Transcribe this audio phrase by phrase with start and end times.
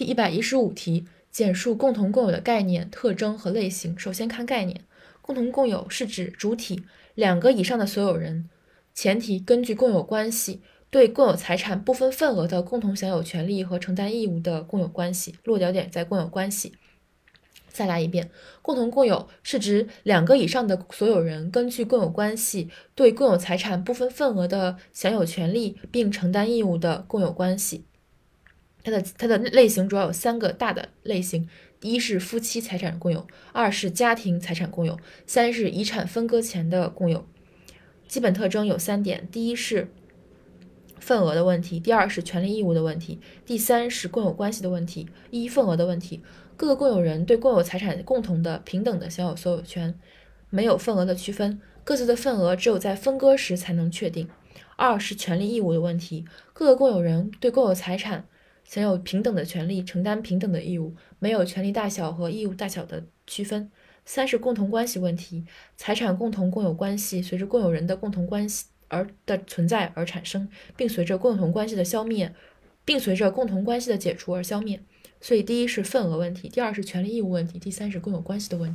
[0.00, 3.98] 第一百一十五题，简述共同共有的概念、特征和类型。
[3.98, 4.80] 首先看概念，
[5.20, 6.84] 共同共有是指主体
[7.14, 8.48] 两个以上的所有人，
[8.94, 15.34] 前提根据共有关系对共有财产不分份额的共同享有权利和承担义务的共有关系。
[15.44, 16.72] 落脚点在共有关系。
[17.68, 18.30] 再来一遍，
[18.62, 27.84] 共同共有是指两个以上的所有人根据共有关系对共有财产不分份额的享有权利并承担义务的共有关系。
[28.82, 31.48] 它的它的类型主要有三个大的类型：
[31.82, 37.26] 一是夫妻财产共有，二是家庭财产共有，三是遗产分割前的共有。
[38.08, 39.92] 基本特征有三点：第一是
[40.98, 45.08] 份额的问题，第二是权利义务的问题，第三是共有关系的问题。
[45.30, 46.20] 一、份额的问题。
[46.56, 49.98] 各个共有人对共有财产共同的、平等的享有所有权，
[50.50, 54.28] 没有份额的区分，各自的份额只有在分割时才能确定。
[54.76, 58.26] 二是权利义务的问题，各个共有人对共有财产
[58.70, 63.68] 享有平等的权利，承担平等的义务，没有权利大小和义务大小的区分。
[64.04, 65.44] 三是共同关系问题，
[65.76, 72.32] 财产共同共有关系随着共有人的共同关系而的存在而产生，并随着共同关系的消灭，
[72.84, 74.80] 并随着共同关系的解除而消灭。
[75.20, 78.68] 所以，第一是份额问题，第二是权利义务问题，第三是共有关系的问。